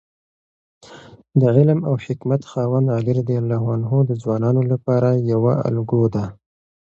د 1.39 1.41
علم 1.55 1.79
او 1.89 1.93
حکمت 2.05 2.41
خاوند 2.51 2.87
علي 2.97 3.11
رض 3.17 3.25
د 4.07 4.11
ځوانانو 4.23 4.61
لپاره 4.71 5.09
یوه 5.31 5.53
الګو 5.67 6.03
ده. 6.15 6.25